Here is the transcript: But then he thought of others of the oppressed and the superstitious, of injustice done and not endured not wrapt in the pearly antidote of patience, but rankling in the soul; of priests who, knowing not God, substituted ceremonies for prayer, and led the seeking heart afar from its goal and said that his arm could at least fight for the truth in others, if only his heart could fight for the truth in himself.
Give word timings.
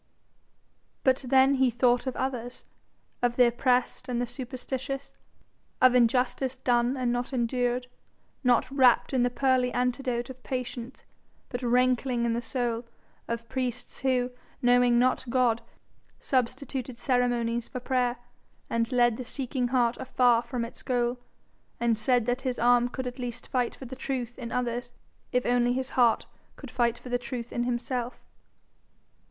But 1.03 1.25
then 1.27 1.53
he 1.61 1.69
thought 1.69 2.07
of 2.07 2.15
others 2.15 2.65
of 3.21 3.35
the 3.35 3.45
oppressed 3.45 4.09
and 4.09 4.19
the 4.19 4.25
superstitious, 4.25 5.15
of 5.79 5.93
injustice 5.93 6.55
done 6.55 6.97
and 6.97 7.11
not 7.13 7.33
endured 7.33 7.85
not 8.43 8.71
wrapt 8.71 9.13
in 9.13 9.21
the 9.21 9.29
pearly 9.29 9.71
antidote 9.71 10.31
of 10.31 10.41
patience, 10.41 11.03
but 11.49 11.61
rankling 11.61 12.25
in 12.25 12.33
the 12.33 12.41
soul; 12.41 12.83
of 13.27 13.47
priests 13.47 13.99
who, 13.99 14.31
knowing 14.59 14.97
not 14.97 15.29
God, 15.29 15.61
substituted 16.19 16.97
ceremonies 16.97 17.67
for 17.67 17.79
prayer, 17.79 18.17
and 18.71 18.91
led 18.91 19.17
the 19.17 19.23
seeking 19.23 19.67
heart 19.67 19.97
afar 19.97 20.41
from 20.41 20.65
its 20.65 20.81
goal 20.81 21.19
and 21.79 21.95
said 21.95 22.25
that 22.25 22.41
his 22.41 22.57
arm 22.57 22.87
could 22.89 23.05
at 23.05 23.19
least 23.19 23.49
fight 23.49 23.75
for 23.75 23.85
the 23.85 23.95
truth 23.95 24.35
in 24.39 24.51
others, 24.51 24.93
if 25.31 25.45
only 25.45 25.73
his 25.73 25.91
heart 25.91 26.25
could 26.55 26.71
fight 26.71 26.97
for 26.97 27.09
the 27.09 27.19
truth 27.19 27.51
in 27.53 27.65
himself. 27.65 28.19